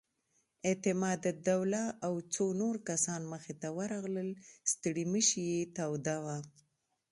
اعتماد 0.69 1.21
الدوله 1.33 1.83
او 2.05 2.13
څو 2.33 2.45
نور 2.61 2.75
کسان 2.89 3.21
مخې 3.31 3.53
ته 3.61 3.67
ورغلل، 3.77 4.29
ستړې 4.71 5.05
مشې 5.13 5.41
یې 5.53 5.61
توده 5.77 6.15
وه. 6.25 6.37